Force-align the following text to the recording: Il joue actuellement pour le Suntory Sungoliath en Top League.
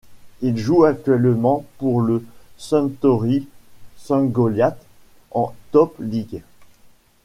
Il 0.41 0.57
joue 0.57 0.83
actuellement 0.83 1.63
pour 1.77 2.01
le 2.01 2.25
Suntory 2.57 3.47
Sungoliath 3.97 4.83
en 5.29 5.53
Top 5.71 5.93
League. 5.99 6.41